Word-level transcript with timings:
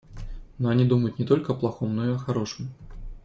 Но 0.57 0.69
они 0.69 0.83
думают 0.83 1.19
не 1.19 1.25
только 1.27 1.51
о 1.51 1.55
плохом, 1.55 1.95
но 1.95 2.09
и 2.09 2.15
о 2.15 2.17
хорошем. 2.17 2.69